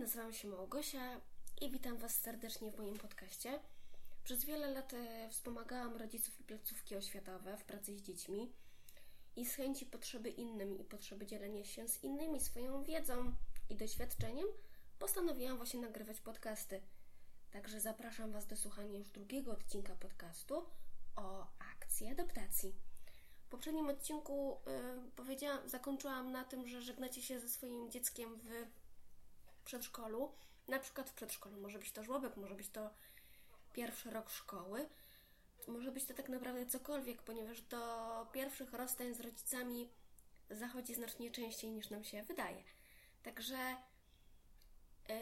nazywam 0.00 0.32
się 0.32 0.48
Małgosia 0.48 1.20
i 1.60 1.70
witam 1.70 1.96
Was 1.96 2.20
serdecznie 2.20 2.72
w 2.72 2.78
moim 2.78 2.98
podcaście. 2.98 3.60
Przez 4.24 4.44
wiele 4.44 4.70
lat 4.70 4.94
e, 4.94 5.28
wspomagałam 5.30 5.96
rodziców 5.96 6.40
i 6.40 6.44
placówki 6.44 6.96
oświatowe 6.96 7.56
w 7.56 7.64
pracy 7.64 7.98
z 7.98 8.02
dziećmi 8.02 8.52
i 9.36 9.46
z 9.46 9.54
chęci 9.54 9.86
potrzeby 9.86 10.28
innym 10.28 10.78
i 10.78 10.84
potrzeby 10.84 11.26
dzielenia 11.26 11.64
się 11.64 11.88
z 11.88 12.04
innymi 12.04 12.40
swoją 12.40 12.84
wiedzą 12.84 13.32
i 13.70 13.76
doświadczeniem 13.76 14.46
postanowiłam 14.98 15.56
właśnie 15.56 15.80
nagrywać 15.80 16.20
podcasty. 16.20 16.80
Także 17.50 17.80
zapraszam 17.80 18.32
Was 18.32 18.46
do 18.46 18.56
słuchania 18.56 18.98
już 18.98 19.10
drugiego 19.10 19.52
odcinka 19.52 19.94
podcastu 19.94 20.66
o 21.16 21.46
akcji 21.58 22.08
adaptacji. 22.08 22.74
W 23.42 23.48
poprzednim 23.48 23.88
odcinku 23.88 24.60
yy, 24.66 25.10
powiedziałam, 25.16 25.68
zakończyłam 25.68 26.32
na 26.32 26.44
tym, 26.44 26.68
że 26.68 26.82
żegnacie 26.82 27.22
się 27.22 27.40
ze 27.40 27.48
swoim 27.48 27.90
dzieckiem 27.90 28.38
w 28.38 28.79
przedszkolu, 29.60 30.32
na 30.68 30.78
przykład 30.78 31.10
w 31.10 31.14
przedszkolu, 31.14 31.60
może 31.60 31.78
być 31.78 31.92
to 31.92 32.04
żłobek, 32.04 32.36
może 32.36 32.54
być 32.54 32.68
to 32.68 32.90
pierwszy 33.72 34.10
rok 34.10 34.30
szkoły, 34.30 34.88
może 35.68 35.92
być 35.92 36.04
to 36.04 36.14
tak 36.14 36.28
naprawdę 36.28 36.66
cokolwiek, 36.66 37.22
ponieważ 37.22 37.62
do 37.62 38.26
pierwszych 38.32 38.72
rozstań 38.72 39.14
z 39.14 39.20
rodzicami 39.20 39.90
zachodzi 40.50 40.94
znacznie 40.94 41.30
częściej 41.30 41.70
niż 41.70 41.90
nam 41.90 42.04
się 42.04 42.22
wydaje. 42.22 42.62
Także 43.22 43.76
yy, 45.08 45.14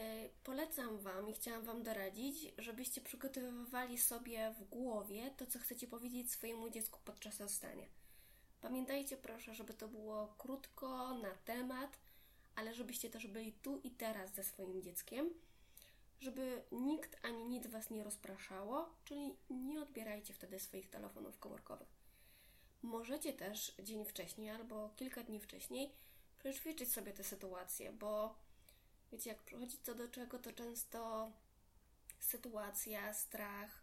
polecam 0.43 0.97
Wam 0.97 1.29
i 1.29 1.33
chciałam 1.33 1.63
Wam 1.63 1.83
doradzić, 1.83 2.53
żebyście 2.57 3.01
przygotowywali 3.01 3.97
sobie 3.97 4.53
w 4.59 4.63
głowie 4.63 5.31
to, 5.37 5.45
co 5.45 5.59
chcecie 5.59 5.87
powiedzieć 5.87 6.31
swojemu 6.31 6.69
dziecku 6.69 6.99
podczas 7.05 7.39
rozstania. 7.39 7.85
Pamiętajcie 8.61 9.17
proszę, 9.17 9.55
żeby 9.55 9.73
to 9.73 9.87
było 9.87 10.35
krótko, 10.37 11.13
na 11.13 11.31
temat, 11.31 11.97
ale 12.55 12.73
żebyście 12.73 13.09
też 13.09 13.27
byli 13.27 13.53
tu 13.53 13.81
i 13.83 13.91
teraz 13.91 14.33
ze 14.33 14.43
swoim 14.43 14.81
dzieckiem, 14.81 15.29
żeby 16.19 16.63
nikt 16.71 17.25
ani 17.25 17.45
nic 17.45 17.67
Was 17.67 17.89
nie 17.89 18.03
rozpraszało, 18.03 18.95
czyli 19.05 19.35
nie 19.49 19.81
odbierajcie 19.81 20.33
wtedy 20.33 20.59
swoich 20.59 20.89
telefonów 20.89 21.39
komórkowych. 21.39 21.87
Możecie 22.81 23.33
też 23.33 23.75
dzień 23.83 24.05
wcześniej 24.05 24.49
albo 24.49 24.89
kilka 24.95 25.23
dni 25.23 25.39
wcześniej 25.39 25.91
przećwiczyć 26.39 26.91
sobie 26.91 27.13
tę 27.13 27.23
sytuację, 27.23 27.91
bo 27.91 28.35
wiecie, 29.11 29.29
jak 29.29 29.43
przychodzi 29.43 29.77
to 29.77 29.95
do 29.95 30.07
czego, 30.07 30.39
to 30.39 30.51
często 30.53 31.31
sytuacja, 32.19 33.13
strach, 33.13 33.81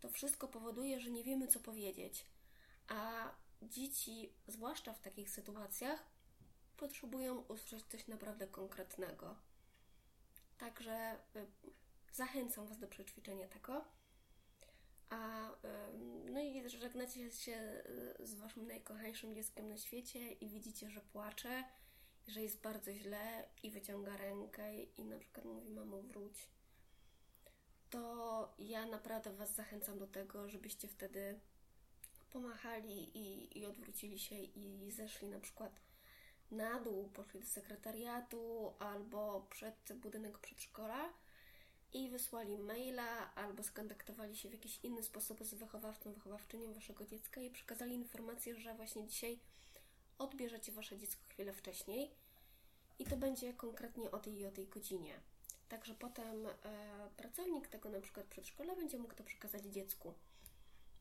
to 0.00 0.08
wszystko 0.08 0.48
powoduje, 0.48 1.00
że 1.00 1.10
nie 1.10 1.24
wiemy, 1.24 1.46
co 1.48 1.60
powiedzieć. 1.60 2.26
A 2.88 3.30
dzieci, 3.62 4.32
zwłaszcza 4.46 4.92
w 4.92 5.00
takich 5.00 5.30
sytuacjach, 5.30 6.04
potrzebują 6.76 7.40
usłyszeć 7.40 7.86
coś 7.86 8.08
naprawdę 8.08 8.46
konkretnego. 8.46 9.36
Także 10.58 11.16
y, 11.36 11.46
zachęcam 12.12 12.66
Was 12.66 12.78
do 12.78 12.88
przećwiczenia 12.88 13.48
tego. 13.48 13.84
A, 15.10 15.50
no 16.30 16.40
i 16.40 16.68
żegnacie 16.68 17.32
się 17.32 17.82
y, 18.20 18.26
z 18.26 18.34
Waszym 18.34 18.66
najkochańszym 18.66 19.34
dzieckiem 19.34 19.68
na 19.68 19.78
świecie 19.78 20.32
i 20.32 20.48
widzicie, 20.48 20.90
że 20.90 21.00
płacze, 21.00 21.64
że 22.28 22.42
jest 22.42 22.60
bardzo 22.60 22.92
źle 22.92 23.48
i 23.62 23.70
wyciąga 23.70 24.16
rękę 24.16 24.82
i 24.82 25.04
na 25.04 25.18
przykład 25.18 25.44
mówi 25.44 25.70
mamo 25.70 26.02
wróć. 26.02 26.48
To 27.90 28.54
ja 28.58 28.86
naprawdę 28.86 29.32
Was 29.32 29.54
zachęcam 29.54 29.98
do 29.98 30.06
tego, 30.06 30.48
żebyście 30.48 30.88
wtedy 30.88 31.40
pomachali 32.30 33.18
i, 33.18 33.58
i 33.58 33.66
odwrócili 33.66 34.18
się 34.18 34.34
i 34.34 34.90
zeszli 34.90 35.28
na 35.28 35.40
przykład 35.40 35.80
na 36.50 36.80
dół, 36.80 37.08
poszli 37.08 37.40
do 37.40 37.46
sekretariatu 37.46 38.72
albo 38.78 39.46
przed 39.50 39.92
budynek 39.94 40.38
przedszkola 40.38 41.12
i 41.92 42.08
wysłali 42.08 42.58
maila 42.58 43.34
albo 43.34 43.62
skontaktowali 43.62 44.36
się 44.36 44.48
w 44.48 44.52
jakiś 44.52 44.80
inny 44.82 45.02
sposób 45.02 45.44
z 45.44 45.54
wychowawcą, 45.54 46.12
wychowawczynią 46.12 46.72
waszego 46.72 47.06
dziecka 47.06 47.40
i 47.40 47.50
przekazali 47.50 47.94
informację, 47.94 48.56
że 48.56 48.74
właśnie 48.74 49.06
dzisiaj 49.06 49.38
odbierzecie 50.18 50.72
wasze 50.72 50.98
dziecko 50.98 51.22
chwilę 51.28 51.52
wcześniej 51.52 52.10
i 52.98 53.04
to 53.04 53.16
będzie 53.16 53.52
konkretnie 53.52 54.10
o 54.10 54.18
tej 54.18 54.38
i 54.38 54.46
o 54.46 54.50
tej 54.50 54.66
godzinie. 54.66 55.20
Także 55.68 55.94
potem 55.94 56.46
e, 56.46 56.50
pracownik 57.16 57.68
tego 57.68 57.88
na 57.88 58.00
przykład 58.00 58.26
przedszkola 58.26 58.76
będzie 58.76 58.98
mógł 58.98 59.14
to 59.14 59.24
przekazać 59.24 59.64
dziecku. 59.64 60.14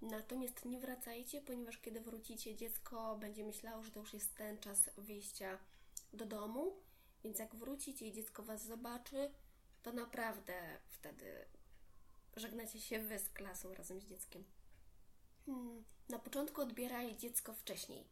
Natomiast 0.02 0.66
nie 0.66 0.80
wracajcie, 0.80 1.42
ponieważ 1.42 1.78
kiedy 1.78 2.02
wrócicie, 2.02 2.56
dziecko 2.56 3.18
będzie 3.18 3.44
myślało, 3.44 3.84
że 3.84 3.92
to 3.92 4.00
już 4.00 4.14
jest 4.14 4.36
ten 4.36 4.58
czas 4.58 4.90
wyjścia 4.98 5.60
do 6.14 6.26
domu, 6.26 6.76
więc 7.24 7.40
jak 7.40 7.56
wrócicie 7.56 8.08
i 8.08 8.14
dziecko 8.14 8.44
Was 8.44 8.66
zobaczy, 8.66 9.32
to 9.84 9.94
naprawdę 9.94 10.78
wtedy 10.88 11.46
żegnacie 12.36 12.82
się 12.82 13.00
Wy 13.00 13.20
z 13.20 13.30
klasą 13.30 13.74
razem 13.74 14.02
z 14.02 14.06
dzieckiem. 14.06 14.44
Hmm. 15.46 15.84
Na 16.10 16.20
początku 16.20 16.62
odbieraj 16.62 17.18
dziecko 17.18 17.54
wcześniej 17.54 18.08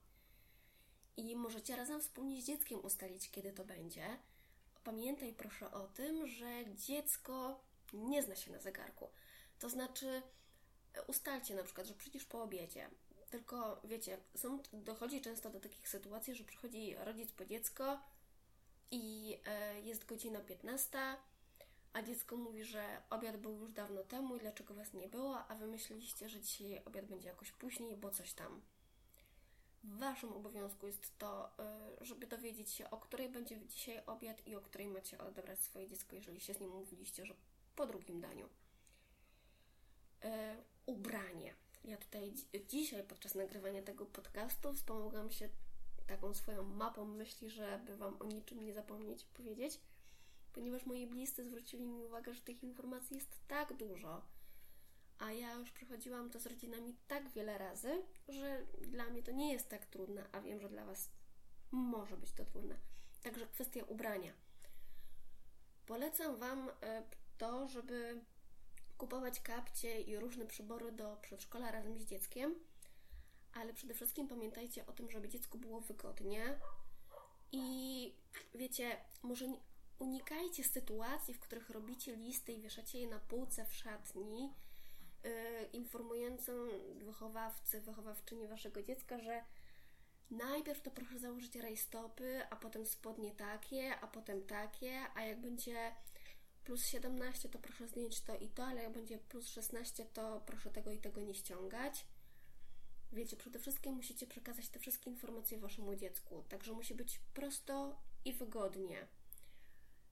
i 1.18 1.36
możecie 1.36 1.76
razem 1.76 2.02
wspólnie 2.02 2.42
z 2.42 2.46
dzieckiem 2.46 2.86
ustalić, 2.86 3.32
kiedy 3.32 3.54
to 3.54 3.66
będzie. 3.66 4.18
Pamiętaj 4.84 5.34
proszę 5.34 5.72
o 5.72 5.88
tym, 5.88 6.28
że 6.28 6.76
dziecko 6.76 7.60
nie 7.94 8.24
zna 8.24 8.36
się 8.36 8.52
na 8.52 8.60
zegarku. 8.60 9.10
To 9.60 9.70
znaczy, 9.70 10.22
ustalcie 11.08 11.56
na 11.56 11.64
przykład, 11.64 11.88
że 11.88 11.94
przyjdziesz 11.94 12.26
po 12.26 12.44
obiedzie. 12.44 12.90
Tylko 13.30 13.82
wiecie, 13.84 14.18
są, 14.36 14.60
dochodzi 14.74 15.22
często 15.22 15.50
do 15.50 15.60
takich 15.60 15.90
sytuacji, 15.90 16.36
że 16.36 16.44
przychodzi 16.44 16.96
rodzic 16.96 17.32
po 17.32 17.46
dziecko 17.46 18.00
i 18.92 19.38
e, 19.46 19.82
jest 19.82 20.06
godzina 20.06 20.40
15, 20.40 21.00
a 21.94 22.02
dziecko 22.02 22.38
mówi, 22.38 22.64
że 22.64 23.02
obiad 23.10 23.38
był 23.38 23.58
już 23.58 23.72
dawno 23.72 24.04
temu 24.04 24.36
i 24.36 24.40
dlaczego 24.40 24.74
was 24.74 24.94
nie 24.94 25.08
było, 25.08 25.48
a 25.48 25.56
wy 25.56 25.68
myśleliście, 25.68 26.30
że 26.30 26.42
dzisiaj 26.42 26.82
obiad 26.86 27.06
będzie 27.06 27.28
jakoś 27.28 27.52
później, 27.52 27.98
bo 27.98 28.10
coś 28.10 28.34
tam. 28.34 28.62
Waszym 29.84 30.34
obowiązku 30.34 30.88
jest 30.88 31.18
to, 31.18 31.50
e, 31.60 31.90
żeby 32.02 32.28
dowiedzieć 32.28 32.72
się, 32.72 32.90
o 32.90 32.98
której 32.98 33.30
będzie 33.30 33.68
dzisiaj 33.68 34.06
obiad 34.06 34.48
i 34.48 34.56
o 34.56 34.62
której 34.62 34.88
macie 34.88 35.18
odebrać 35.18 35.60
swoje 35.60 35.88
dziecko, 35.88 36.16
jeżeli 36.16 36.40
się 36.40 36.54
z 36.54 36.60
nim 36.60 36.72
mówiliście, 36.72 37.26
że 37.26 37.34
po 37.76 37.88
drugim 37.88 38.22
daniu. 38.22 38.50
E, 40.24 40.56
ubranie. 40.86 41.54
Ja 41.84 41.98
tutaj 41.98 42.34
dzisiaj 42.68 43.04
podczas 43.04 43.36
nagrywania 43.36 43.82
tego 43.82 44.06
podcastu 44.06 44.74
wspomagam 44.74 45.32
się 45.32 45.50
taką 46.08 46.34
swoją 46.34 46.64
mapą 46.64 47.06
myśli, 47.06 47.50
żeby 47.50 47.98
Wam 47.98 48.18
o 48.20 48.26
niczym 48.26 48.64
nie 48.64 48.74
zapomnieć 48.74 49.26
powiedzieć, 49.26 49.80
ponieważ 50.54 50.86
moi 50.86 51.08
bliscy 51.08 51.46
zwrócili 51.46 51.86
mi 51.86 52.04
uwagę, 52.04 52.34
że 52.34 52.42
tych 52.42 52.64
informacji 52.64 53.16
jest 53.16 53.40
tak 53.48 53.74
dużo, 53.74 54.22
a 55.20 55.32
ja 55.32 55.54
już 55.54 55.72
przechodziłam 55.72 56.30
to 56.30 56.40
z 56.40 56.46
rodzinami 56.46 56.96
tak 57.08 57.30
wiele 57.30 57.58
razy, 57.58 58.04
że 58.30 58.66
dla 58.82 59.10
mnie 59.10 59.24
to 59.24 59.32
nie 59.32 59.54
jest 59.54 59.70
tak 59.70 59.86
trudne, 59.86 60.28
a 60.32 60.42
wiem, 60.42 60.60
że 60.60 60.70
dla 60.70 60.86
Was 60.86 61.10
może 61.72 62.18
być 62.18 62.32
to 62.32 62.46
trudne. 62.46 62.76
Także 63.22 63.48
kwestia 63.48 63.84
ubrania. 63.84 64.34
Polecam 65.86 66.38
Wam 66.38 66.70
e, 66.82 67.04
to, 67.38 67.68
żeby 67.68 68.22
kupować 68.98 69.40
kapcie 69.40 70.02
i 70.02 70.18
różne 70.18 70.46
przybory 70.46 70.92
do 70.92 71.18
przedszkola 71.22 71.72
razem 71.72 72.00
z 72.00 72.06
dzieckiem, 72.06 72.56
ale 73.54 73.74
przede 73.74 73.94
wszystkim 73.94 74.28
pamiętajcie 74.28 74.86
o 74.86 74.94
tym, 74.94 75.12
żeby 75.12 75.30
dziecku 75.30 75.58
było 75.58 75.82
wygodnie. 75.82 76.60
I 77.52 78.16
wiecie, 78.56 78.98
może 79.24 79.46
unikajcie 80.00 80.64
sytuacji, 80.64 81.34
w 81.34 81.40
których 81.40 81.70
robicie 81.70 82.16
listy 82.16 82.54
i 82.54 82.62
wieszacie 82.62 83.00
je 83.00 83.08
na 83.08 83.20
półce 83.20 83.66
w 83.66 83.74
szatni, 83.74 84.54
yy, 85.24 85.32
informującą 85.74 86.52
wychowawcy, 86.96 87.82
wychowawczyni 87.82 88.48
waszego 88.48 88.84
dziecka, 88.84 89.20
że 89.20 89.44
najpierw 90.32 90.82
to 90.82 90.92
proszę 90.92 91.20
założyć 91.20 91.56
rajstopy, 91.56 92.42
a 92.50 92.56
potem 92.56 92.86
spodnie 92.86 93.32
takie, 93.32 93.96
a 94.00 94.08
potem 94.08 94.44
takie, 94.44 95.02
a 95.16 95.22
jak 95.22 95.42
będzie 95.42 95.96
plus 96.64 96.86
17 96.86 97.50
to 97.50 97.60
proszę 97.60 97.88
zdjąć 97.88 98.22
to 98.22 98.36
i 98.36 98.50
to, 98.50 98.66
ale 98.66 98.84
jak 98.84 98.94
będzie 98.94 99.18
plus 99.18 99.48
16 99.48 100.06
to 100.06 100.44
proszę 100.46 100.70
tego 100.70 100.92
i 100.92 101.00
tego 101.00 101.22
nie 101.22 101.34
ściągać. 101.34 102.06
Wiecie, 103.14 103.38
przede 103.38 103.60
wszystkim 103.60 103.96
musicie 103.96 104.28
przekazać 104.28 104.70
te 104.70 104.80
wszystkie 104.80 105.10
informacje 105.10 105.60
waszemu 105.60 105.96
dziecku, 105.96 106.44
także 106.50 106.74
musi 106.74 106.96
być 106.96 107.20
prosto 107.34 108.02
i 108.26 108.34
wygodnie. 108.34 109.08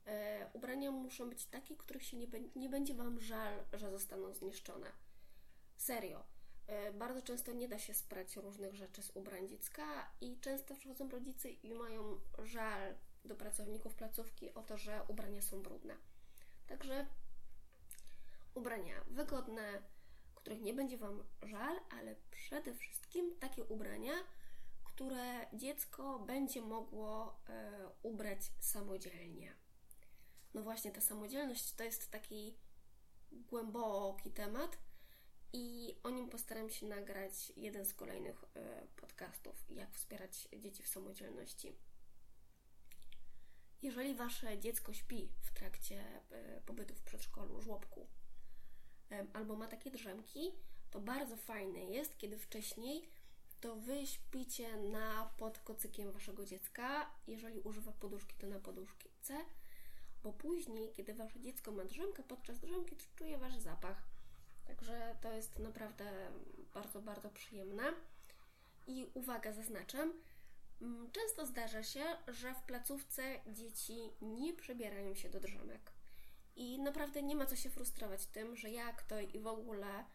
E, 0.06 0.50
ubrania 0.54 0.92
muszą 0.92 1.30
być 1.30 1.46
takie, 1.46 1.76
których 1.76 2.04
się 2.04 2.18
nie, 2.18 2.28
nie 2.56 2.70
będzie 2.70 2.94
wam 2.94 3.20
żal, 3.20 3.66
że 3.74 3.92
zostaną 3.92 4.34
zniszczone. 4.34 4.92
Serio. 5.78 6.24
E, 6.68 6.94
bardzo 6.94 7.22
często 7.22 7.54
nie 7.54 7.68
da 7.68 7.80
się 7.80 7.94
sprać 7.94 8.36
różnych 8.36 8.76
rzeczy 8.76 9.04
z 9.04 9.12
ubrań 9.16 9.48
dziecka 9.48 10.12
i 10.22 10.40
często 10.40 10.76
przychodzą 10.76 11.10
rodzice 11.10 11.50
i 11.50 11.74
mają 11.74 12.20
żal 12.44 12.96
do 13.26 13.36
pracowników 13.36 13.96
placówki 13.96 14.54
o 14.54 14.64
to, 14.64 14.78
że 14.78 15.02
ubrania 15.08 15.42
są 15.42 15.62
brudne. 15.62 15.98
Także 16.72 17.06
ubrania 18.54 19.04
wygodne, 19.08 19.82
których 20.36 20.62
nie 20.62 20.74
będzie 20.74 20.98
Wam 20.98 21.24
żal, 21.44 21.80
ale 21.90 22.16
przede 22.32 22.74
wszystkim 22.74 23.36
takie 23.40 23.64
ubrania, 23.64 24.14
które 24.84 25.48
dziecko 25.54 26.20
będzie 26.20 26.62
mogło 26.62 27.40
e, 27.50 27.72
ubrać 28.04 28.40
samodzielnie. 28.60 29.56
No 30.54 30.62
właśnie, 30.62 30.92
ta 30.92 31.02
samodzielność 31.02 31.74
to 31.74 31.84
jest 31.84 32.12
taki 32.12 32.58
głęboki 33.32 34.32
temat 34.32 34.78
i 35.54 35.96
o 36.04 36.10
nim 36.10 36.30
postaram 36.30 36.70
się 36.70 36.86
nagrać 36.86 37.54
jeden 37.58 37.86
z 37.86 37.94
kolejnych 37.94 38.44
e, 38.44 38.88
podcastów, 38.96 39.66
jak 39.70 39.92
wspierać 39.94 40.48
dzieci 40.58 40.84
w 40.84 40.88
samodzielności. 40.88 41.76
Jeżeli 43.82 44.16
wasze 44.16 44.60
dziecko 44.60 44.94
śpi 44.94 45.30
w 45.42 45.52
trakcie 45.54 46.04
e, 46.32 46.62
pobytu 46.62 46.96
w 46.96 47.02
przedszkolu, 47.02 47.62
żłobku, 47.62 48.08
albo 49.34 49.56
ma 49.56 49.68
takie 49.68 49.92
drzemki, 49.92 50.52
to 50.92 51.00
bardzo 51.00 51.38
fajne 51.38 51.80
jest, 51.80 52.18
kiedy 52.18 52.38
wcześniej 52.38 53.10
to 53.62 53.76
wy 53.76 54.08
śpicie 54.08 54.78
na 54.78 55.34
pod 55.38 55.60
kocykiem 55.60 56.12
waszego 56.12 56.46
dziecka. 56.46 57.12
Jeżeli 57.28 57.60
używa 57.60 57.92
poduszki, 57.92 58.36
to 58.38 58.48
na 58.48 58.60
poduszce, 58.60 59.38
bo 60.24 60.34
później, 60.34 60.94
kiedy 60.94 61.14
wasze 61.14 61.40
dziecko 61.40 61.72
ma 61.72 61.86
drzemkę, 61.86 62.24
podczas 62.24 62.60
drzemki 62.60 62.96
to 62.96 63.04
czuje 63.16 63.38
wasz 63.38 63.58
zapach. 63.58 64.04
Także 64.66 65.16
to 65.22 65.34
jest 65.34 65.60
naprawdę 65.60 66.32
bardzo, 66.74 67.02
bardzo 67.02 67.30
przyjemne. 67.30 67.84
I 68.88 69.08
uwaga, 69.14 69.54
zaznaczam, 69.54 70.14
często 71.12 71.46
zdarza 71.46 71.84
się, 71.84 72.04
że 72.28 72.54
w 72.54 72.62
placówce 72.62 73.24
dzieci 73.48 74.14
nie 74.22 74.54
przebierają 74.54 75.16
się 75.16 75.30
do 75.30 75.40
drzemek. 75.40 75.92
I 76.56 76.80
naprawdę 76.80 77.24
nie 77.24 77.36
ma 77.36 77.46
co 77.46 77.56
się 77.56 77.70
frustrować 77.70 78.26
tym, 78.26 78.56
że 78.56 78.70
jak 78.70 79.04
to 79.04 79.20
i 79.20 79.40
w 79.40 79.48
ogóle. 79.48 80.06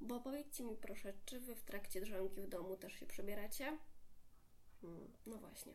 Bo 0.00 0.20
powiedzcie 0.20 0.64
mi 0.64 0.76
proszę, 0.76 1.12
czy 1.24 1.40
wy 1.40 1.54
w 1.54 1.62
trakcie 1.62 2.00
drzemki 2.00 2.40
w 2.40 2.48
domu 2.48 2.76
też 2.76 2.92
się 2.92 3.06
przebieracie? 3.06 3.78
Hmm, 4.80 5.12
no 5.26 5.38
właśnie. 5.38 5.74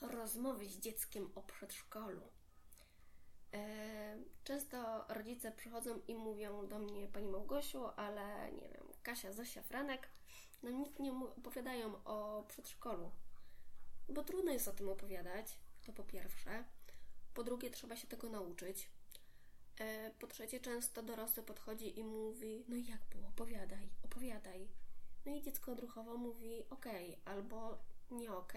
Rozmowy 0.00 0.68
z 0.68 0.78
dzieckiem 0.78 1.30
o 1.34 1.42
przedszkolu. 1.42 2.22
E, 3.54 4.16
często 4.44 5.04
rodzice 5.08 5.52
przychodzą 5.52 6.00
i 6.08 6.14
mówią 6.14 6.68
do 6.68 6.78
mnie, 6.78 7.08
Pani 7.08 7.28
Małgosiu, 7.28 7.86
ale 7.96 8.52
nie 8.52 8.68
wiem, 8.68 8.86
Kasia, 9.02 9.32
Zosia, 9.32 9.62
Franek, 9.62 10.08
no 10.62 10.70
nic 10.70 10.98
nie 10.98 11.12
opowiadają 11.12 12.04
o 12.04 12.44
przedszkolu. 12.48 13.10
Bo 14.08 14.24
trudno 14.24 14.52
jest 14.52 14.68
o 14.68 14.72
tym 14.72 14.88
opowiadać, 14.88 15.58
to 15.86 15.92
po 15.92 16.04
pierwsze. 16.04 16.64
Po 17.34 17.44
drugie, 17.44 17.70
trzeba 17.70 17.96
się 17.96 18.06
tego 18.06 18.28
nauczyć. 18.28 18.90
E, 19.80 20.10
po 20.10 20.26
trzecie, 20.26 20.60
często 20.60 21.02
dorosły 21.02 21.42
podchodzi 21.42 21.98
i 21.98 22.04
mówi: 22.04 22.64
No 22.68 22.76
i 22.76 22.86
jak 22.86 23.00
było? 23.04 23.28
Opowiadaj, 23.28 23.88
opowiadaj. 24.04 24.68
No 25.26 25.34
i 25.34 25.42
dziecko 25.42 25.72
odruchowo 25.72 26.16
mówi: 26.16 26.64
OK, 26.70 26.86
albo 27.24 27.78
nie 28.10 28.32
OK, 28.32 28.52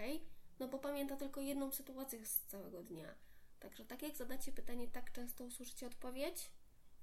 no 0.58 0.68
bo 0.68 0.78
pamięta 0.78 1.16
tylko 1.16 1.40
jedną 1.40 1.72
sytuację 1.72 2.26
z 2.26 2.40
całego 2.40 2.82
dnia. 2.82 3.14
Także, 3.60 3.84
tak 3.84 4.02
jak 4.02 4.16
zadacie 4.16 4.52
pytanie, 4.52 4.88
tak 4.88 5.12
często 5.12 5.44
usłyszycie 5.44 5.86
odpowiedź. 5.86 6.50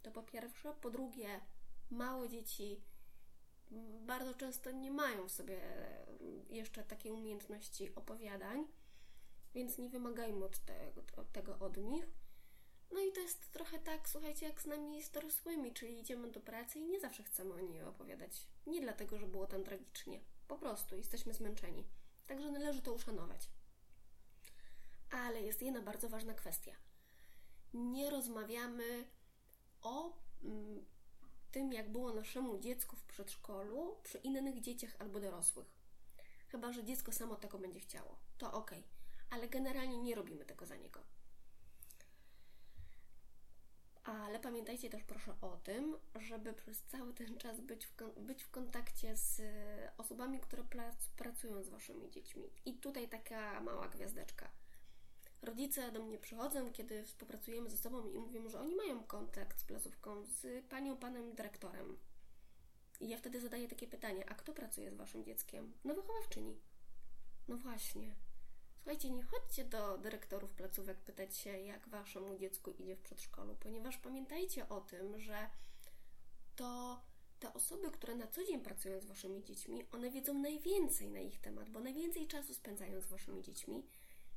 To 0.02 0.12
po 0.12 0.24
pierwsze. 0.24 0.74
Po 0.82 0.90
drugie, 0.90 1.42
małe 1.90 2.30
dzieci 2.30 2.82
bardzo 4.02 4.34
często 4.34 4.72
nie 4.72 4.92
mają 4.92 5.28
w 5.28 5.32
sobie 5.32 5.60
jeszcze 6.50 6.84
takiej 6.84 7.12
umiejętności 7.12 7.96
opowiadań 7.96 8.68
więc 9.54 9.78
nie 9.78 9.90
wymagajmy 9.90 10.46
od 10.46 10.60
tego, 10.60 11.02
od 11.18 11.32
tego 11.32 11.60
od 11.60 11.78
nich. 11.78 12.08
No 12.92 13.00
i 13.00 13.12
to 13.12 13.20
jest 13.20 13.52
trochę 13.52 13.80
tak, 13.80 14.10
słuchajcie, 14.10 14.46
jak 14.46 14.62
z 14.62 14.66
nami 14.66 15.04
z 15.04 15.12
dorosłymi, 15.12 15.74
czyli 15.74 16.00
idziemy 16.00 16.32
do 16.32 16.40
pracy 16.40 16.80
i 16.80 16.86
nie 16.86 17.00
zawsze 17.00 17.24
chcemy 17.24 17.54
o 17.54 17.60
niej 17.60 17.84
opowiadać. 17.84 18.48
Nie 18.68 18.82
dlatego, 18.82 19.18
że 19.18 19.28
było 19.28 19.48
tam 19.48 19.64
tragicznie. 19.64 20.20
Po 20.48 20.58
prostu 20.58 20.96
jesteśmy 20.96 21.34
zmęczeni. 21.34 21.88
Także 22.28 22.52
należy 22.52 22.82
to 22.82 22.94
uszanować. 22.94 23.50
Ale 25.10 25.42
jest 25.42 25.62
jedna 25.62 25.82
bardzo 25.82 26.10
ważna 26.10 26.34
kwestia. 26.34 26.76
Nie 27.74 28.10
rozmawiamy 28.10 29.06
o 29.82 30.18
mm, 30.44 30.86
tym, 31.52 31.74
jak 31.74 31.92
było 31.92 32.14
naszemu 32.14 32.60
dziecku 32.60 32.96
w 32.96 33.04
przedszkolu 33.04 33.96
przy 34.04 34.18
innych 34.18 34.62
dzieciach 34.62 34.96
albo 35.00 35.20
dorosłych. 35.20 35.68
Chyba, 36.48 36.74
że 36.74 36.84
dziecko 36.84 37.12
samo 37.12 37.36
tego 37.36 37.60
będzie 37.60 37.80
chciało. 37.80 38.16
To 38.38 38.54
ok 38.54 38.72
ale 39.32 39.48
generalnie 39.48 39.98
nie 39.98 40.16
robimy 40.16 40.46
tego 40.46 40.66
za 40.66 40.76
niego. 40.76 41.00
Ale 44.04 44.40
pamiętajcie 44.40 44.90
też 44.90 45.04
proszę 45.04 45.36
o 45.42 45.58
tym, 45.58 45.98
żeby 46.20 46.54
przez 46.54 46.84
cały 46.84 47.14
ten 47.14 47.38
czas 47.38 47.62
być 47.62 47.88
w, 47.88 48.20
być 48.20 48.44
w 48.44 48.52
kontakcie 48.52 49.16
z 49.16 49.42
osobami, 49.98 50.40
które 50.40 50.64
pracują 51.18 51.64
z 51.64 51.70
waszymi 51.70 52.10
dziećmi. 52.10 52.50
I 52.66 52.74
tutaj 52.74 53.10
taka 53.10 53.62
mała 53.62 53.88
gwiazdeczka. 53.88 54.52
Rodzice 55.42 55.92
do 55.92 56.04
mnie 56.04 56.18
przychodzą, 56.18 56.72
kiedy 56.72 57.04
współpracujemy 57.04 57.70
ze 57.70 57.78
sobą 57.78 58.10
i 58.10 58.20
mówią, 58.20 58.50
że 58.50 58.60
oni 58.60 58.76
mają 58.76 59.04
kontakt 59.04 59.60
z 59.60 59.64
placówką, 59.64 60.26
z 60.26 60.66
panią, 60.66 60.98
panem 60.98 61.36
dyrektorem. 61.36 61.98
I 63.00 63.10
ja 63.10 63.18
wtedy 63.18 63.42
zadaję 63.42 63.68
takie 63.68 63.88
pytanie: 63.88 64.30
a 64.30 64.36
kto 64.36 64.54
pracuje 64.54 64.92
z 64.92 64.96
waszym 64.96 65.24
dzieckiem? 65.24 65.74
No 65.84 65.94
wychowawczyni. 65.94 66.60
No 67.48 67.58
właśnie. 67.58 68.16
Słuchajcie, 68.76 69.10
nie 69.10 69.24
chodźcie 69.24 69.66
do 69.66 69.98
dyrektorów 69.98 70.54
placówek 70.54 70.98
pytać 70.98 71.38
się, 71.38 71.50
jak 71.50 71.90
waszemu 71.90 72.38
dziecku 72.38 72.72
idzie 72.72 72.96
w 72.96 73.02
przedszkolu, 73.02 73.56
ponieważ 73.60 73.98
pamiętajcie 73.98 74.70
o 74.70 74.82
tym, 74.82 75.20
że 75.20 75.50
to 76.56 77.02
te 77.40 77.54
osoby, 77.54 77.92
które 77.92 78.16
na 78.16 78.28
co 78.28 78.44
dzień 78.44 78.62
pracują 78.62 79.00
z 79.00 79.06
waszymi 79.06 79.44
dziećmi, 79.44 79.86
one 79.92 80.12
wiedzą 80.12 80.34
najwięcej 80.34 81.10
na 81.12 81.20
ich 81.20 81.42
temat, 81.42 81.70
bo 81.70 81.80
najwięcej 81.80 82.28
czasu 82.28 82.54
spędzają 82.54 83.02
z 83.02 83.08
waszymi 83.08 83.42
dziećmi 83.42 83.84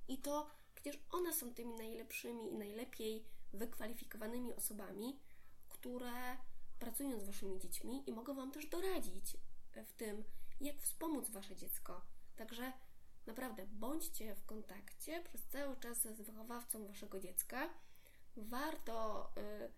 i 0.08 0.18
to 0.18 0.46
przecież 0.84 1.02
one 1.10 1.32
są 1.32 1.54
tymi 1.54 1.74
najlepszymi 1.74 2.52
i 2.52 2.56
najlepiej 2.56 3.24
wykwalifikowanymi 3.52 4.54
osobami, 4.54 5.20
które 5.68 6.36
pracują 6.78 7.20
z 7.20 7.24
waszymi 7.24 7.58
dziećmi 7.58 8.02
i 8.06 8.12
mogą 8.12 8.34
wam 8.34 8.52
też 8.52 8.66
doradzić 8.66 9.36
w 9.86 9.92
tym, 9.92 10.24
jak 10.60 10.80
wspomóc 10.80 11.30
wasze 11.30 11.56
dziecko. 11.56 12.00
Także 12.36 12.72
Naprawdę, 13.26 13.66
bądźcie 13.66 14.34
w 14.34 14.44
kontakcie 14.46 15.22
przez 15.22 15.46
cały 15.46 15.76
czas 15.76 16.02
z 16.02 16.20
wychowawcą 16.20 16.86
waszego 16.86 17.20
dziecka. 17.20 17.70
Warto 18.36 19.28
y, 19.38 19.70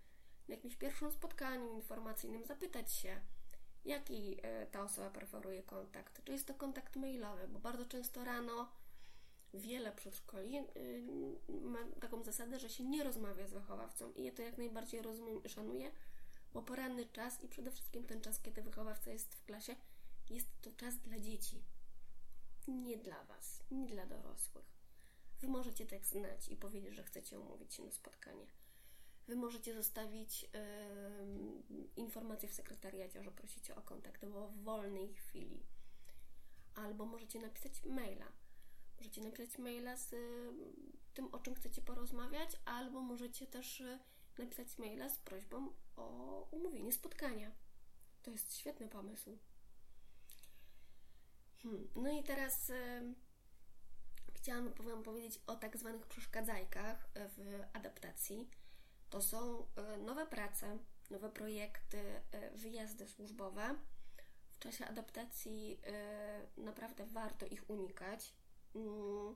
na 0.48 0.54
jakimś 0.54 0.76
pierwszym 0.76 1.12
spotkaniu 1.12 1.74
informacyjnym 1.74 2.44
zapytać 2.44 2.92
się, 2.92 3.20
jaki 3.84 4.38
y, 4.38 4.66
ta 4.70 4.82
osoba 4.82 5.10
preferuje 5.10 5.62
kontakt. 5.62 6.24
Czy 6.24 6.32
jest 6.32 6.46
to 6.46 6.54
kontakt 6.54 6.96
mailowy, 6.96 7.48
bo 7.48 7.58
bardzo 7.58 7.86
często 7.86 8.24
rano 8.24 8.68
wiele 9.56 9.92
przedszkoli 9.92 10.58
y, 10.58 11.02
ma 11.48 11.78
taką 12.00 12.22
zasadę, 12.22 12.58
że 12.58 12.70
się 12.70 12.84
nie 12.84 13.04
rozmawia 13.04 13.46
z 13.46 13.52
wychowawcą 13.52 14.12
i 14.12 14.24
ja 14.24 14.32
to 14.32 14.42
jak 14.42 14.58
najbardziej 14.58 15.02
rozumiem 15.02 15.42
i 15.44 15.48
szanuję, 15.48 15.92
bo 16.52 16.62
poranny 16.62 17.06
czas 17.06 17.42
i 17.42 17.48
przede 17.48 17.70
wszystkim 17.70 18.04
ten 18.04 18.20
czas, 18.20 18.40
kiedy 18.40 18.62
wychowawca 18.62 19.10
jest 19.10 19.34
w 19.34 19.44
klasie, 19.44 19.76
jest 20.30 20.48
to 20.62 20.70
czas 20.72 20.98
dla 20.98 21.20
dzieci 21.20 21.62
nie 22.68 22.96
dla 22.96 23.24
Was, 23.24 23.62
nie 23.70 23.86
dla 23.86 24.06
dorosłych. 24.06 24.76
Wy 25.40 25.48
możecie 25.48 25.86
tak 25.86 26.06
znać 26.06 26.48
i 26.48 26.56
powiedzieć, 26.56 26.94
że 26.94 27.02
chcecie 27.02 27.40
umówić 27.40 27.74
się 27.74 27.82
na 27.82 27.92
spotkanie. 27.92 28.46
Wy 29.26 29.36
możecie 29.36 29.74
zostawić 29.74 30.42
yy, 30.42 30.48
informację 31.96 32.48
w 32.48 32.54
sekretariacie, 32.54 33.22
że 33.22 33.30
prosicie 33.30 33.76
o 33.76 33.82
kontakt 33.82 34.24
w 34.24 34.62
wolnej 34.62 35.14
chwili. 35.14 35.66
Albo 36.74 37.06
możecie 37.06 37.40
napisać 37.40 37.84
maila. 37.84 38.32
Możecie 38.98 39.20
napisać 39.20 39.58
maila 39.58 39.96
z 39.96 40.12
y, 40.12 40.52
tym, 41.14 41.34
o 41.34 41.38
czym 41.38 41.54
chcecie 41.54 41.82
porozmawiać, 41.82 42.50
albo 42.64 43.00
możecie 43.00 43.46
też 43.46 43.80
y, 43.80 43.98
napisać 44.38 44.78
maila 44.78 45.08
z 45.08 45.18
prośbą 45.18 45.72
o 45.96 46.48
umówienie 46.50 46.92
spotkania. 46.92 47.52
To 48.22 48.30
jest 48.30 48.56
świetny 48.56 48.88
pomysł. 48.88 49.38
Hmm. 51.62 51.88
No 51.96 52.10
i 52.10 52.22
teraz 52.22 52.70
y, 52.70 53.14
chciałam 54.34 54.72
Wam 54.72 55.02
powiedzieć 55.02 55.40
o 55.46 55.56
tak 55.56 55.76
zwanych 55.76 56.06
przeszkadzajkach 56.06 57.08
w 57.14 57.62
adaptacji. 57.72 58.50
To 59.10 59.22
są 59.22 59.66
nowe 59.98 60.26
prace, 60.26 60.78
nowe 61.10 61.30
projekty, 61.30 62.20
wyjazdy 62.54 63.08
służbowe. 63.08 63.74
W 64.50 64.58
czasie 64.58 64.86
adaptacji 64.86 65.80
naprawdę 66.56 67.06
warto 67.06 67.46
ich 67.46 67.70
unikać. 67.70 68.34
Mm, 68.76 69.34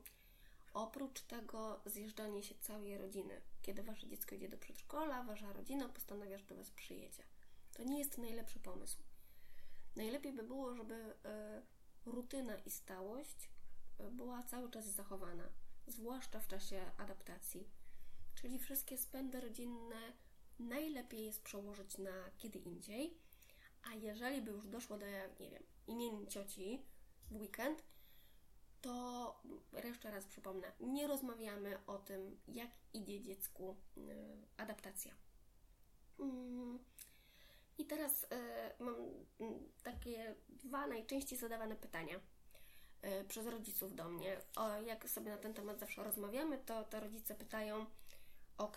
oprócz 0.74 1.20
tego 1.20 1.80
zjeżdżanie 1.86 2.42
się 2.42 2.54
całej 2.60 2.98
rodziny. 2.98 3.40
Kiedy 3.62 3.82
Wasze 3.82 4.06
dziecko 4.06 4.34
idzie 4.34 4.48
do 4.48 4.58
przedszkola, 4.58 5.22
Wasza 5.22 5.52
rodzina 5.52 5.88
postanawia, 5.88 6.38
że 6.38 6.44
do 6.44 6.56
Was 6.56 6.70
przyjedzie. 6.70 7.22
To 7.72 7.82
nie 7.82 7.98
jest 7.98 8.18
najlepszy 8.18 8.60
pomysł. 8.60 8.98
Najlepiej 9.96 10.32
by 10.32 10.42
było, 10.42 10.74
żeby 10.74 10.94
y, 10.94 11.10
rutyna 12.06 12.56
i 12.56 12.70
stałość 12.70 13.50
e, 13.98 14.10
była 14.10 14.42
cały 14.42 14.70
czas 14.70 14.86
zachowana, 14.86 15.48
zwłaszcza 15.86 16.40
w 16.40 16.48
czasie 16.48 16.90
adaptacji. 16.98 17.68
Czyli 18.34 18.58
wszystkie 18.58 18.98
spędy 18.98 19.40
rodzinne 19.40 20.12
najlepiej 20.58 21.24
jest 21.24 21.42
przełożyć 21.42 21.98
na 21.98 22.30
kiedy 22.38 22.58
indziej, 22.58 23.18
a 23.82 23.94
jeżeli 23.94 24.42
by 24.42 24.50
już 24.50 24.66
doszło 24.66 24.98
do, 24.98 25.06
nie 25.40 25.50
wiem, 25.50 25.62
imienin 25.86 26.26
cioci 26.26 26.82
w 27.30 27.36
weekend, 27.36 27.82
to 28.80 29.40
jeszcze 29.84 30.10
raz 30.10 30.26
przypomnę, 30.26 30.72
nie 30.80 31.06
rozmawiamy 31.06 31.78
o 31.86 31.98
tym, 31.98 32.40
jak 32.48 32.70
idzie 32.92 33.20
dziecku 33.20 33.76
y, 33.96 34.00
adaptacja. 34.56 35.14
Mm. 36.18 36.78
I 37.78 37.86
teraz 37.86 38.24
y, 38.24 38.26
mam 38.78 38.94
mm, 39.40 39.72
takie 39.82 40.34
dwa 40.48 40.86
najczęściej 40.86 41.38
zadawane 41.38 41.76
pytania 41.76 42.16
y, 42.16 43.24
przez 43.24 43.46
rodziców 43.46 43.94
do 43.94 44.08
mnie. 44.08 44.40
O, 44.56 44.80
jak 44.80 45.08
sobie 45.08 45.30
na 45.30 45.38
ten 45.38 45.54
temat 45.54 45.80
zawsze 45.80 46.04
rozmawiamy, 46.04 46.58
to, 46.58 46.84
to 46.84 47.00
rodzice 47.00 47.34
pytają: 47.34 47.86
OK, 48.58 48.76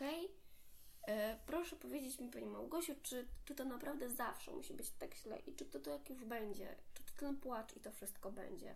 proszę 1.46 1.76
powiedzieć 1.76 2.20
mi, 2.20 2.30
Pani 2.30 2.46
Małgosiu, 2.46 2.96
czy, 3.04 3.28
czy 3.46 3.56
to 3.56 3.66
naprawdę 3.66 4.10
zawsze 4.10 4.52
musi 4.52 4.74
być 4.74 4.90
tak 4.90 5.16
źle 5.16 5.40
i 5.40 5.56
czy 5.56 5.66
to, 5.66 5.80
to 5.80 5.90
jak 5.90 6.10
już 6.10 6.26
będzie, 6.26 6.76
czy 6.94 7.04
to 7.04 7.12
ten 7.20 7.38
płacz 7.38 7.78
i 7.78 7.80
to 7.80 7.92
wszystko 7.92 8.32
będzie? 8.32 8.76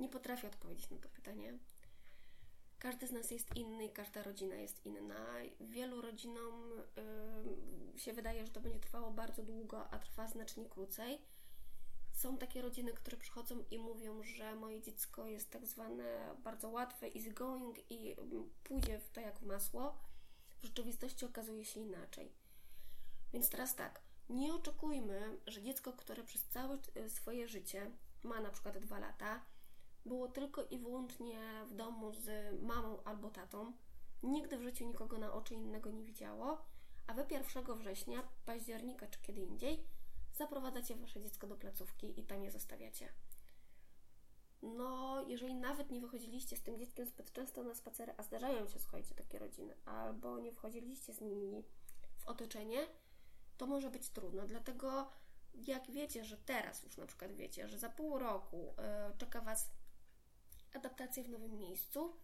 Nie 0.00 0.08
potrafię 0.08 0.48
odpowiedzieć 0.48 0.90
na 0.90 0.98
to 0.98 1.08
pytanie. 1.08 1.58
Każdy 2.78 3.06
z 3.06 3.12
nas 3.12 3.30
jest 3.30 3.56
inny 3.56 3.84
i 3.84 3.90
każda 3.90 4.22
rodzina 4.22 4.54
jest 4.54 4.86
inna. 4.86 5.26
Wielu 5.60 6.00
rodzinom 6.00 6.70
yy, 7.94 7.98
się 7.98 8.12
wydaje, 8.12 8.46
że 8.46 8.52
to 8.52 8.60
będzie 8.60 8.80
trwało 8.80 9.10
bardzo 9.10 9.42
długo, 9.42 9.90
a 9.90 9.98
trwa 9.98 10.28
znacznie 10.28 10.66
krócej. 10.66 11.18
Są 12.12 12.38
takie 12.38 12.62
rodziny, 12.62 12.92
które 12.92 13.16
przychodzą 13.16 13.64
i 13.70 13.78
mówią, 13.78 14.22
że 14.22 14.54
moje 14.54 14.82
dziecko 14.82 15.26
jest 15.26 15.50
tak 15.50 15.66
zwane 15.66 16.34
bardzo 16.44 16.68
łatwe, 16.68 17.06
easy 17.06 17.30
going 17.30 17.90
i 17.90 18.16
pójdzie 18.64 18.98
w 18.98 19.10
to 19.10 19.20
jak 19.20 19.38
w 19.38 19.42
masło. 19.42 19.98
W 20.60 20.64
rzeczywistości 20.64 21.24
okazuje 21.24 21.64
się 21.64 21.80
inaczej. 21.80 22.32
Więc 23.32 23.50
teraz 23.50 23.74
tak, 23.74 24.00
nie 24.28 24.54
oczekujmy, 24.54 25.38
że 25.46 25.62
dziecko, 25.62 25.92
które 25.92 26.24
przez 26.24 26.44
całe 26.44 26.78
swoje 27.08 27.48
życie 27.48 27.90
ma 28.22 28.40
na 28.40 28.50
przykład 28.50 28.78
dwa 28.78 28.98
lata, 28.98 29.42
było 30.06 30.28
tylko 30.28 30.64
i 30.64 30.78
wyłącznie 30.78 31.64
w 31.66 31.74
domu 31.74 32.12
z 32.12 32.54
mamą 32.62 33.02
albo 33.04 33.30
tatą. 33.30 33.72
Nigdy 34.22 34.58
w 34.58 34.62
życiu 34.62 34.86
nikogo 34.86 35.18
na 35.18 35.32
oczy 35.32 35.54
innego 35.54 35.90
nie 35.90 36.04
widziało, 36.04 36.64
a 37.06 37.14
wy 37.14 37.26
1 37.30 37.64
września, 37.78 38.22
października 38.46 39.06
czy 39.06 39.20
kiedy 39.22 39.40
indziej 39.40 39.84
zaprowadzacie 40.32 40.96
wasze 40.96 41.20
dziecko 41.20 41.46
do 41.46 41.56
placówki 41.56 42.20
i 42.20 42.24
tam 42.24 42.44
je 42.44 42.50
zostawiacie. 42.50 43.12
No, 44.62 45.22
jeżeli 45.28 45.54
nawet 45.54 45.90
nie 45.90 46.00
wychodziliście 46.00 46.56
z 46.56 46.62
tym 46.62 46.78
dzieckiem 46.78 47.06
zbyt 47.06 47.32
często 47.32 47.62
na 47.62 47.74
spacery, 47.74 48.14
a 48.16 48.22
zdarzają 48.22 48.68
się, 48.68 48.78
słuchajcie, 48.78 49.14
takie 49.14 49.38
rodziny, 49.38 49.74
albo 49.84 50.38
nie 50.38 50.52
wchodziliście 50.52 51.14
z 51.14 51.20
nimi 51.20 51.64
w 52.18 52.28
otoczenie, 52.28 52.86
to 53.56 53.66
może 53.66 53.90
być 53.90 54.08
trudno. 54.08 54.46
Dlatego, 54.46 55.10
jak 55.54 55.90
wiecie, 55.90 56.24
że 56.24 56.36
teraz 56.36 56.82
już 56.82 56.96
na 56.96 57.06
przykład 57.06 57.32
wiecie, 57.32 57.68
że 57.68 57.78
za 57.78 57.88
pół 57.88 58.18
roku 58.18 58.74
yy, 58.78 59.18
czeka 59.18 59.40
Was 59.40 59.70
adaptację 60.74 61.24
w 61.24 61.28
nowym 61.28 61.58
miejscu, 61.58 62.16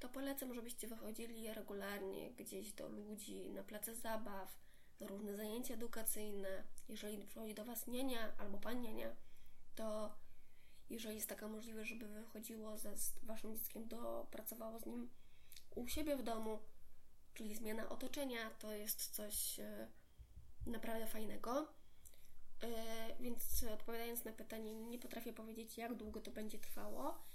to 0.00 0.08
polecam, 0.08 0.54
żebyście 0.54 0.88
wychodzili 0.88 1.54
regularnie 1.54 2.30
gdzieś 2.30 2.72
do 2.72 2.88
ludzi, 2.88 3.50
na 3.50 3.62
place 3.62 3.94
zabaw, 3.94 4.58
na 5.00 5.06
różne 5.06 5.36
zajęcia 5.36 5.74
edukacyjne. 5.74 6.64
Jeżeli 6.88 7.24
przychodzi 7.24 7.54
do 7.54 7.64
Was 7.64 7.86
niania 7.86 8.36
albo 8.38 8.58
pan 8.58 8.80
niania, 8.80 9.16
to 9.74 10.14
jeżeli 10.90 11.16
jest 11.16 11.28
taka 11.28 11.48
możliwość, 11.48 11.90
żeby 11.90 12.08
wychodziło 12.08 12.78
ze 12.78 12.96
z 12.96 13.18
Waszym 13.22 13.54
dzieckiem, 13.54 13.88
do, 13.88 14.26
pracowało 14.30 14.78
z 14.78 14.86
nim 14.86 15.10
u 15.74 15.88
siebie 15.88 16.16
w 16.16 16.22
domu, 16.22 16.58
czyli 17.34 17.54
zmiana 17.54 17.88
otoczenia, 17.88 18.50
to 18.50 18.72
jest 18.72 19.10
coś 19.10 19.60
e, 19.60 19.88
naprawdę 20.66 21.06
fajnego. 21.06 21.68
E, 22.62 23.16
więc 23.20 23.64
odpowiadając 23.74 24.24
na 24.24 24.32
pytanie, 24.32 24.74
nie 24.74 24.98
potrafię 24.98 25.32
powiedzieć, 25.32 25.78
jak 25.78 25.94
długo 25.94 26.20
to 26.20 26.30
będzie 26.30 26.58
trwało 26.58 27.29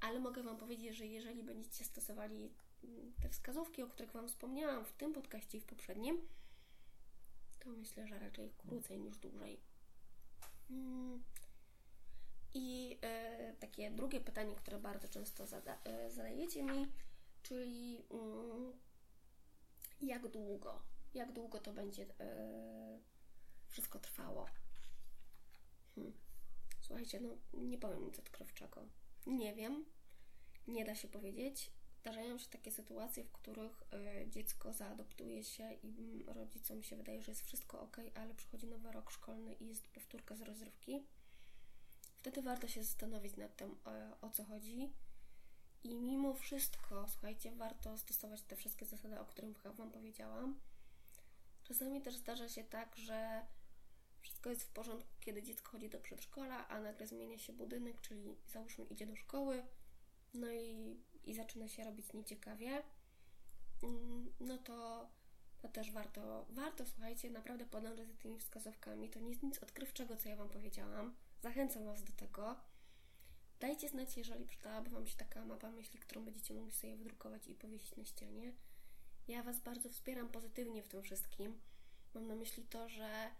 ale 0.00 0.20
mogę 0.20 0.42
Wam 0.42 0.56
powiedzieć, 0.56 0.96
że 0.96 1.06
jeżeli 1.06 1.42
będziecie 1.42 1.84
stosowali 1.84 2.52
mm, 2.84 3.12
te 3.22 3.28
wskazówki, 3.28 3.82
o 3.82 3.88
których 3.88 4.12
Wam 4.12 4.28
wspomniałam 4.28 4.84
w 4.84 4.92
tym 4.92 5.12
podcaście 5.12 5.58
i 5.58 5.60
w 5.60 5.66
poprzednim, 5.66 6.28
to 7.58 7.70
myślę, 7.70 8.06
że 8.06 8.18
raczej 8.18 8.50
krócej 8.58 9.00
niż 9.00 9.16
dłużej. 9.16 9.60
Mm. 10.70 11.22
I 12.54 12.98
e, 13.02 13.52
takie 13.60 13.90
drugie 13.90 14.20
pytanie, 14.20 14.54
które 14.54 14.78
bardzo 14.78 15.08
często 15.08 15.46
zada, 15.46 15.78
e, 15.84 16.10
zadajecie 16.10 16.62
mi, 16.62 16.86
czyli 17.42 18.04
mm, 18.10 18.72
jak 20.00 20.28
długo, 20.28 20.82
jak 21.14 21.32
długo 21.32 21.58
to 21.58 21.72
będzie 21.72 22.06
e, 22.20 22.98
wszystko 23.68 23.98
trwało. 23.98 24.46
Hmm. 25.94 26.12
Słuchajcie, 26.80 27.20
no 27.20 27.36
nie 27.52 27.78
powiem 27.78 28.04
nic 28.04 28.18
odkrywczego. 28.18 28.84
Nie 29.26 29.54
wiem, 29.54 29.84
nie 30.68 30.84
da 30.84 30.94
się 30.94 31.08
powiedzieć. 31.08 31.70
Zdarzają 32.00 32.38
się 32.38 32.48
takie 32.48 32.72
sytuacje, 32.72 33.24
w 33.24 33.32
których 33.32 33.82
y, 33.82 34.30
dziecko 34.30 34.72
zaadoptuje 34.72 35.44
się 35.44 35.72
i 35.82 36.24
rodzicom 36.26 36.82
się 36.82 36.96
wydaje, 36.96 37.22
że 37.22 37.32
jest 37.32 37.46
wszystko 37.46 37.80
ok, 37.80 37.96
ale 38.14 38.34
przychodzi 38.34 38.66
nowy 38.66 38.92
rok 38.92 39.10
szkolny 39.10 39.54
i 39.54 39.68
jest 39.68 39.88
powtórka 39.88 40.36
z 40.36 40.42
rozrywki. 40.42 41.04
Wtedy 42.16 42.42
warto 42.42 42.68
się 42.68 42.82
zastanowić 42.82 43.36
nad 43.36 43.56
tym, 43.56 43.76
o, 43.84 44.26
o 44.26 44.30
co 44.30 44.44
chodzi. 44.44 44.92
I 45.82 45.94
mimo 45.94 46.34
wszystko, 46.34 47.08
słuchajcie, 47.08 47.52
warto 47.52 47.98
stosować 47.98 48.42
te 48.42 48.56
wszystkie 48.56 48.86
zasady, 48.86 49.20
o 49.20 49.24
których 49.24 49.62
Wam 49.62 49.90
powiedziałam. 49.90 50.60
Czasami 51.64 52.02
też 52.02 52.16
zdarza 52.16 52.48
się 52.48 52.64
tak, 52.64 52.96
że 52.96 53.46
wszystko 54.20 54.50
jest 54.50 54.62
w 54.62 54.72
porządku, 54.72 55.10
kiedy 55.20 55.42
dziecko 55.42 55.70
chodzi 55.72 55.88
do 55.88 55.98
przedszkola, 55.98 56.68
a 56.68 56.80
nagle 56.80 57.06
zmienia 57.06 57.38
się 57.38 57.52
budynek, 57.52 58.00
czyli 58.00 58.36
załóżmy 58.46 58.84
idzie 58.84 59.06
do 59.06 59.16
szkoły, 59.16 59.62
no 60.34 60.50
i, 60.50 60.96
i 61.24 61.34
zaczyna 61.34 61.68
się 61.68 61.84
robić 61.84 62.12
nieciekawie, 62.12 62.82
mm, 63.82 64.32
no 64.40 64.58
to, 64.58 65.08
to 65.62 65.68
też 65.68 65.92
warto, 65.92 66.46
warto, 66.50 66.86
słuchajcie, 66.86 67.30
naprawdę 67.30 67.66
podążać 67.66 68.08
za 68.08 68.14
tymi 68.14 68.38
wskazówkami. 68.38 69.10
To 69.10 69.20
nie 69.20 69.30
jest 69.30 69.42
nic 69.42 69.58
odkrywczego, 69.58 70.16
co 70.16 70.28
ja 70.28 70.36
Wam 70.36 70.48
powiedziałam. 70.48 71.14
Zachęcam 71.42 71.84
Was 71.84 72.04
do 72.04 72.12
tego. 72.12 72.56
Dajcie 73.60 73.88
znać, 73.88 74.16
jeżeli 74.16 74.46
przydałaby 74.46 74.90
Wam 74.90 75.06
się 75.06 75.16
taka 75.16 75.44
mapa 75.44 75.70
myśli, 75.70 76.00
którą 76.00 76.24
będziecie 76.24 76.54
mogli 76.54 76.72
sobie 76.72 76.96
wydrukować 76.96 77.46
i 77.48 77.54
powiesić 77.54 77.96
na 77.96 78.04
ścianie. 78.04 78.52
Ja 79.28 79.42
Was 79.42 79.60
bardzo 79.60 79.88
wspieram 79.88 80.28
pozytywnie 80.28 80.82
w 80.82 80.88
tym 80.88 81.02
wszystkim. 81.02 81.60
Mam 82.14 82.26
na 82.26 82.34
myśli 82.34 82.64
to, 82.64 82.88
że 82.88 83.30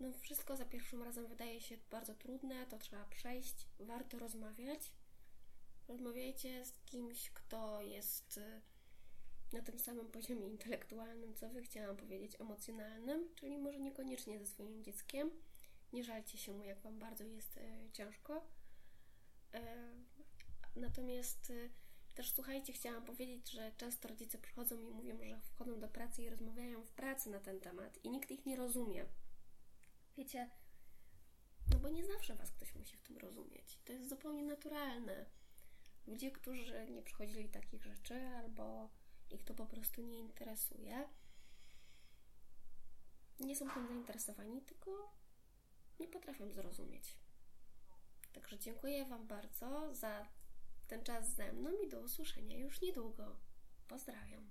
no 0.00 0.12
wszystko 0.12 0.56
za 0.56 0.64
pierwszym 0.64 1.02
razem 1.02 1.26
wydaje 1.26 1.60
się 1.60 1.76
bardzo 1.90 2.14
trudne, 2.14 2.66
to 2.66 2.78
trzeba 2.78 3.04
przejść, 3.04 3.66
warto 3.78 4.18
rozmawiać. 4.18 4.92
Rozmawiajcie 5.88 6.64
z 6.64 6.78
kimś, 6.78 7.30
kto 7.30 7.82
jest 7.82 8.38
y, 8.38 8.60
na 9.52 9.62
tym 9.62 9.78
samym 9.78 10.10
poziomie 10.10 10.48
intelektualnym, 10.48 11.34
co 11.34 11.48
Wy 11.48 11.62
chciałam 11.62 11.96
powiedzieć, 11.96 12.40
emocjonalnym, 12.40 13.34
czyli 13.34 13.58
może 13.58 13.80
niekoniecznie 13.80 14.38
ze 14.38 14.46
swoim 14.46 14.84
dzieckiem. 14.84 15.30
Nie 15.92 16.04
żalcie 16.04 16.38
się 16.38 16.52
mu, 16.52 16.64
jak 16.64 16.80
Wam 16.80 16.98
bardzo 16.98 17.24
jest 17.24 17.56
y, 17.56 17.90
ciężko. 17.92 18.46
Y, 19.54 19.58
natomiast 20.76 21.52
też 22.14 22.32
słuchajcie, 22.32 22.72
chciałam 22.72 23.04
powiedzieć, 23.04 23.50
że 23.50 23.72
często 23.76 24.08
rodzice 24.08 24.38
przychodzą 24.38 24.80
i 24.80 24.90
mówią, 24.90 25.18
że 25.24 25.40
wchodzą 25.40 25.80
do 25.80 25.88
pracy 25.88 26.22
i 26.22 26.30
rozmawiają 26.30 26.84
w 26.84 26.90
pracy 26.90 27.30
na 27.30 27.40
ten 27.40 27.60
temat 27.60 28.04
i 28.04 28.10
nikt 28.10 28.30
ich 28.30 28.46
nie 28.46 28.56
rozumie. 28.56 29.06
Wiecie, 30.16 30.50
no 31.70 31.78
bo 31.78 31.88
nie 31.88 32.04
zawsze 32.04 32.34
Was 32.34 32.50
ktoś 32.50 32.74
musi 32.74 32.96
w 32.96 33.02
tym 33.02 33.18
rozumieć. 33.18 33.78
To 33.84 33.92
jest 33.92 34.08
zupełnie 34.08 34.44
naturalne. 34.44 35.26
Ludzie, 36.06 36.30
którzy 36.30 36.90
nie 36.90 37.02
przechodzili 37.02 37.48
takich 37.48 37.82
rzeczy 37.82 38.14
albo 38.14 38.90
ich 39.30 39.44
to 39.44 39.54
po 39.54 39.66
prostu 39.66 40.02
nie 40.02 40.18
interesuje, 40.18 41.08
nie 43.40 43.56
są 43.56 43.70
tym 43.70 43.86
zainteresowani, 43.86 44.62
tylko 44.62 45.16
nie 46.00 46.08
potrafią 46.08 46.52
zrozumieć. 46.52 47.16
Także 48.32 48.58
dziękuję 48.58 49.04
Wam 49.04 49.26
bardzo 49.26 49.94
za 49.94 50.28
ten 50.86 51.04
czas 51.04 51.34
ze 51.34 51.52
mną 51.52 51.70
i 51.86 51.88
do 51.88 52.00
usłyszenia 52.00 52.58
już 52.58 52.80
niedługo. 52.80 53.36
Pozdrawiam. 53.88 54.50